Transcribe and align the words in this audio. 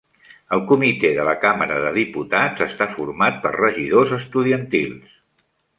El 0.55 0.61
comitè 0.71 1.11
de 1.17 1.25
la 1.27 1.35
Càmara 1.43 1.77
de 1.85 1.91
Diputats 1.99 2.65
està 2.69 2.91
format 2.95 3.41
per 3.45 3.55
regidors 3.61 4.19
estudiantils. 4.23 5.19